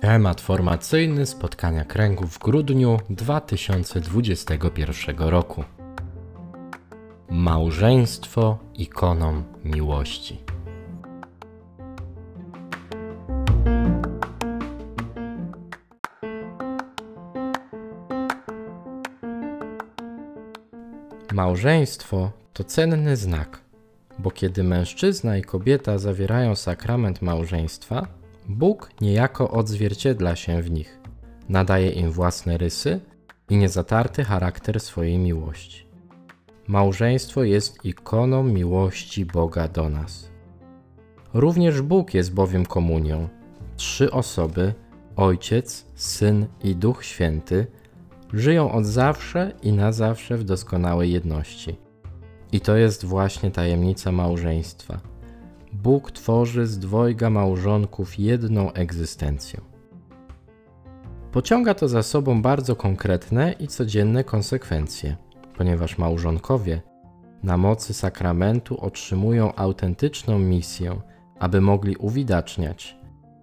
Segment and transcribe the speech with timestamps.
[0.00, 5.64] Temat formacyjny spotkania kręgu w grudniu 2021 roku.
[7.30, 10.43] Małżeństwo ikoną miłości.
[21.44, 23.60] Małżeństwo to cenny znak,
[24.18, 28.06] bo kiedy mężczyzna i kobieta zawierają sakrament małżeństwa,
[28.48, 30.98] Bóg niejako odzwierciedla się w nich,
[31.48, 33.00] nadaje im własne rysy
[33.50, 35.86] i niezatarty charakter swojej miłości.
[36.66, 40.30] Małżeństwo jest ikoną miłości Boga do nas.
[41.34, 43.28] Również Bóg jest bowiem komunią.
[43.76, 44.74] Trzy osoby,
[45.16, 47.66] Ojciec, Syn i Duch Święty,
[48.32, 51.76] żyją od zawsze i na zawsze w doskonałej jedności.
[52.52, 55.00] I to jest właśnie tajemnica małżeństwa.
[55.72, 59.60] Bóg tworzy z dwojga małżonków jedną egzystencję.
[61.32, 65.16] Pociąga to za sobą bardzo konkretne i codzienne konsekwencje,
[65.56, 66.82] ponieważ małżonkowie
[67.42, 71.00] na mocy sakramentu otrzymują autentyczną misję,
[71.38, 72.96] aby mogli uwidaczniać,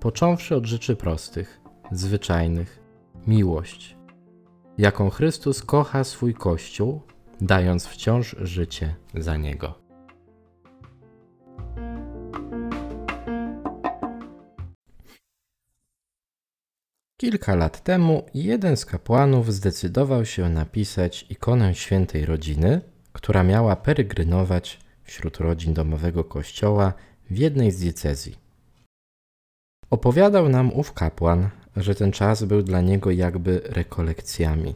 [0.00, 1.60] począwszy od rzeczy prostych,
[1.92, 2.80] zwyczajnych,
[3.26, 3.97] miłość,
[4.78, 7.00] jaką Chrystus kocha swój Kościół,
[7.40, 9.74] dając wciąż życie za niego.
[17.20, 22.80] Kilka lat temu jeden z kapłanów zdecydował się napisać ikonę świętej rodziny,
[23.12, 26.92] która miała perygrynować wśród rodzin domowego kościoła
[27.30, 28.36] w jednej z diecezji.
[29.90, 34.74] Opowiadał nam ów kapłan, że ten czas był dla niego jakby rekolekcjami.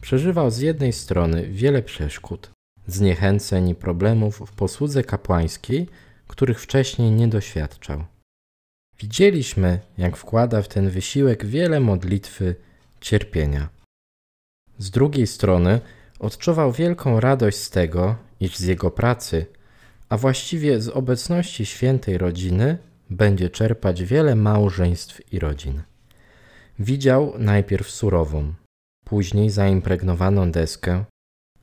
[0.00, 2.50] Przeżywał z jednej strony wiele przeszkód,
[2.86, 5.88] zniechęceń i problemów w posłudze kapłańskiej,
[6.28, 8.04] których wcześniej nie doświadczał.
[8.98, 12.54] Widzieliśmy, jak wkłada w ten wysiłek wiele modlitwy,
[13.00, 13.68] cierpienia.
[14.78, 15.80] Z drugiej strony
[16.18, 19.46] odczuwał wielką radość z tego, iż z jego pracy,
[20.08, 22.78] a właściwie z obecności świętej rodziny,
[23.10, 25.82] będzie czerpać wiele małżeństw i rodzin.
[26.78, 28.54] Widział najpierw surową,
[29.04, 31.04] później zaimpregnowaną deskę,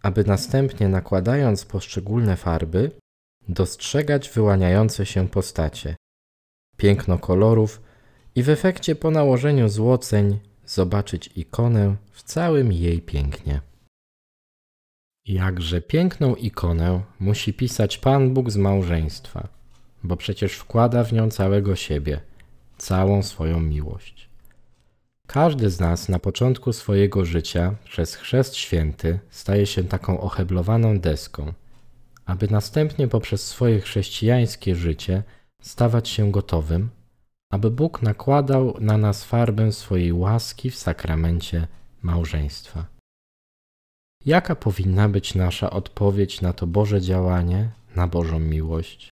[0.02, 2.92] aby następnie nakładając poszczególne farby,
[3.50, 5.96] dostrzegać wyłaniające się postacie,
[6.78, 7.82] piękno kolorów
[8.36, 13.62] i w efekcie po nałożeniu złoceń zobaczyć ikonę w całym jej pięknie.
[15.26, 19.48] Jakże piękną ikonę musi pisać Pan Bóg z małżeństwa,
[20.04, 22.22] bo przecież wkłada w nią całego siebie,
[22.78, 24.31] całą swoją miłość.
[25.34, 31.54] Każdy z nas na początku swojego życia przez chrzest święty staje się taką oheblowaną deską,
[32.26, 35.24] aby następnie poprzez swoje chrześcijańskie życie
[35.62, 36.90] stawać się gotowym,
[37.52, 41.68] aby Bóg nakładał na nas farbę swojej łaski w sakramencie
[42.02, 42.86] małżeństwa.
[44.26, 49.11] Jaka powinna być nasza odpowiedź na to Boże działanie, na Bożą miłość?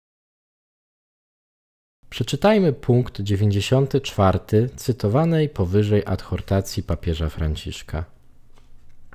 [2.14, 4.40] Przeczytajmy punkt 94
[4.76, 8.06] cytowanej powyżej adhortacji papieża Franciszka.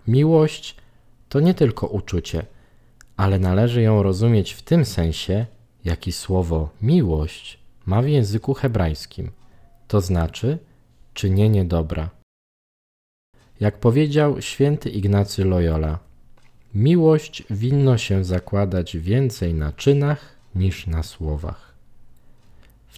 [0.08, 0.76] Miłość
[1.28, 2.46] to nie tylko uczucie,
[3.16, 5.46] ale należy ją rozumieć w tym sensie,
[5.84, 9.30] jaki słowo miłość ma w języku hebrajskim,
[9.88, 10.58] to znaczy
[11.14, 12.10] czynienie dobra.
[13.60, 15.98] Jak powiedział święty Ignacy Loyola,
[16.74, 21.67] miłość winno się zakładać więcej na czynach niż na słowach.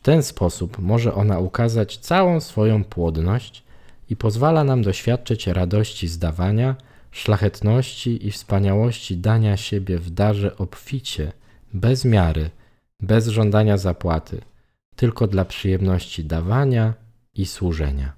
[0.00, 3.62] W ten sposób może ona ukazać całą swoją płodność
[4.10, 6.76] i pozwala nam doświadczyć radości zdawania,
[7.10, 11.32] szlachetności i wspaniałości dania siebie w darze obficie,
[11.72, 12.50] bez miary,
[13.00, 14.40] bez żądania zapłaty,
[14.96, 16.94] tylko dla przyjemności dawania
[17.34, 18.12] i służenia.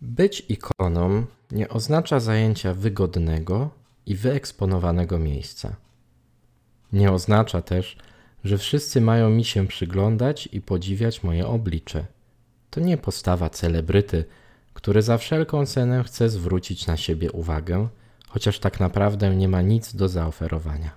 [0.00, 3.70] Być ikoną nie oznacza zajęcia wygodnego
[4.06, 5.76] i wyeksponowanego miejsca.
[6.92, 7.96] Nie oznacza też,
[8.46, 12.04] że wszyscy mają mi się przyglądać i podziwiać moje oblicze.
[12.70, 14.24] To nie postawa celebryty,
[14.74, 17.88] który za wszelką cenę chce zwrócić na siebie uwagę,
[18.28, 20.90] chociaż tak naprawdę nie ma nic do zaoferowania.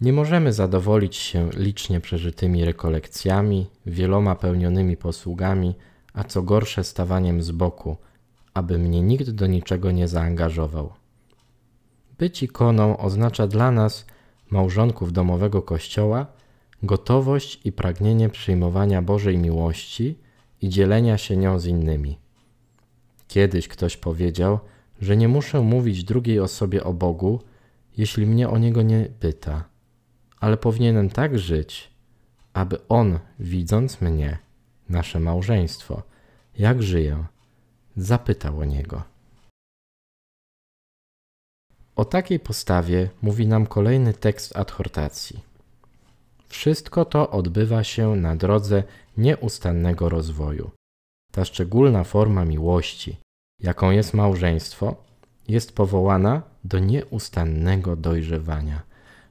[0.00, 5.74] Nie możemy zadowolić się licznie przeżytymi rekolekcjami, wieloma pełnionymi posługami,
[6.12, 7.96] a co gorsze stawaniem z boku,
[8.54, 10.92] aby mnie nikt do niczego nie zaangażował.
[12.18, 14.06] Być ikoną oznacza dla nas,
[14.50, 16.26] małżonków domowego kościoła,
[16.82, 20.18] gotowość i pragnienie przyjmowania Bożej miłości
[20.62, 22.18] i dzielenia się nią z innymi.
[23.28, 24.58] Kiedyś ktoś powiedział,
[25.00, 27.40] że nie muszę mówić drugiej osobie o Bogu,
[27.96, 29.64] jeśli mnie o niego nie pyta,
[30.40, 31.90] ale powinienem tak żyć,
[32.52, 34.38] aby on, widząc mnie,
[34.88, 36.02] nasze małżeństwo,
[36.58, 37.24] jak żyję,
[37.96, 39.02] zapytał o niego.
[41.96, 45.40] O takiej postawie mówi nam kolejny tekst adhortacji.
[46.48, 48.82] Wszystko to odbywa się na drodze
[49.16, 50.70] nieustannego rozwoju.
[51.32, 53.16] Ta szczególna forma miłości,
[53.60, 54.96] jaką jest małżeństwo,
[55.48, 58.82] jest powołana do nieustannego dojrzewania,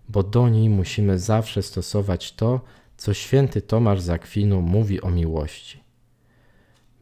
[0.10, 2.62] bo do niej musimy zawsze stosować to,
[2.98, 5.84] co święty Tomasz z Akwinu mówi o miłości.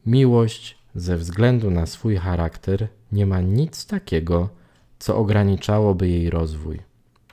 [0.06, 4.48] Miłość ze względu na swój charakter nie ma nic takiego,
[4.98, 6.80] co ograniczałoby jej rozwój,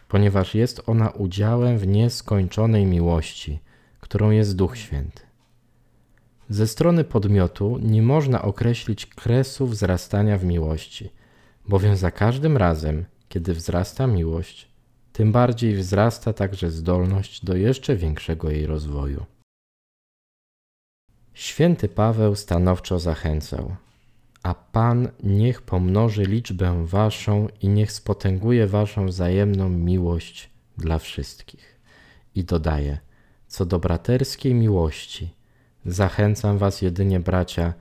[0.08, 3.60] ponieważ jest ona udziałem w nieskończonej miłości,
[4.00, 5.22] którą jest Duch Święty.
[6.50, 11.10] Ze strony podmiotu nie można określić kresu wzrastania w miłości,
[11.68, 14.68] bowiem za każdym razem, kiedy wzrasta miłość,
[15.14, 19.26] tym bardziej wzrasta także zdolność do jeszcze większego jej rozwoju.
[21.34, 23.76] Święty Paweł stanowczo zachęcał:
[24.46, 31.80] A Pan niech pomnoży liczbę waszą i niech spotęguje waszą wzajemną miłość dla wszystkich.
[32.36, 32.98] I dodaje:
[33.48, 35.34] Co do braterskiej miłości,
[35.86, 37.74] zachęcam was jedynie, bracia,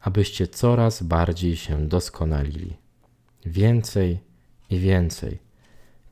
[0.00, 2.76] abyście coraz bardziej się doskonalili.
[3.46, 4.18] Więcej
[4.70, 5.38] i więcej.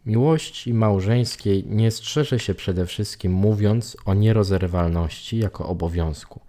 [0.07, 6.41] Miłości małżeńskiej nie strzeże się przede wszystkim mówiąc o nierozerwalności jako obowiązku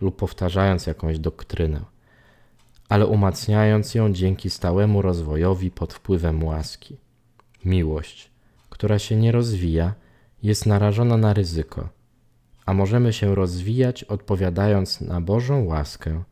[0.00, 1.97] lub powtarzając jakąś doktrynę,
[2.88, 6.96] ale umacniając ją dzięki stałemu rozwojowi pod wpływem łaski.
[7.64, 8.30] Miłość,
[8.70, 9.94] która się nie rozwija,
[10.42, 11.88] jest narażona na ryzyko,
[12.66, 16.22] a możemy się rozwijać odpowiadając na Bożą łaskę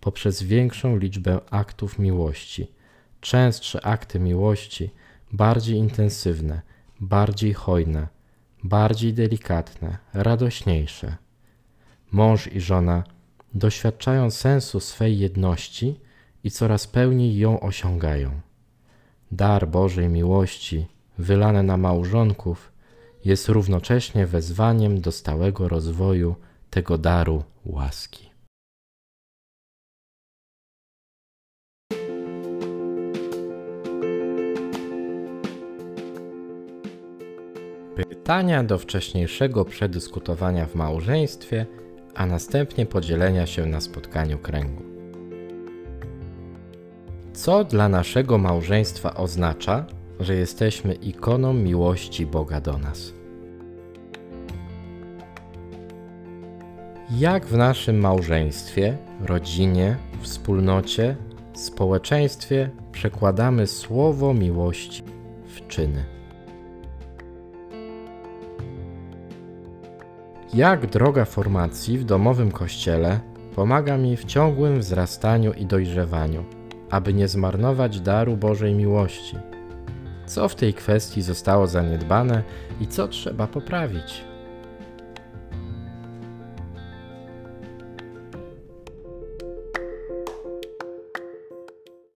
[0.00, 2.70] poprzez większą liczbę aktów miłości,
[3.20, 4.90] częstsze akty miłości,
[5.32, 6.62] bardziej intensywne,
[7.00, 8.08] bardziej hojne,
[8.64, 11.16] bardziej delikatne, radośniejsze.
[12.12, 13.04] Mąż i żona
[13.54, 16.00] doświadczają sensu swej jedności
[16.46, 18.30] i coraz pełniej ją osiągają.
[19.32, 20.86] Dar Bożej miłości,
[21.18, 22.72] wylany na małżonków,
[23.24, 26.34] jest równocześnie wezwaniem do stałego rozwoju
[26.70, 28.30] tego daru łaski.
[37.96, 41.66] Pytania do wcześniejszego przedyskutowania w małżeństwie,
[42.14, 44.95] a następnie podzielenia się na spotkaniu kręgu.
[47.36, 49.84] Co dla naszego małżeństwa oznacza,
[50.20, 53.12] że jesteśmy ikoną miłości Boga do nas?
[57.10, 61.16] Jak w naszym małżeństwie, rodzinie, wspólnocie,
[61.54, 65.02] społeczeństwie przekładamy słowo miłości
[65.46, 66.04] w czyny?
[70.54, 73.20] Jak droga formacji w domowym kościele
[73.54, 76.55] pomaga mi w ciągłym wzrastaniu i dojrzewaniu,
[76.96, 79.36] aby nie zmarnować daru Bożej miłości?
[80.26, 82.42] Co w tej kwestii zostało zaniedbane
[82.80, 84.24] i co trzeba poprawić?